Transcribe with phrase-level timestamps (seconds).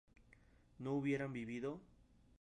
[0.79, 1.79] ¿no hubieran vivido?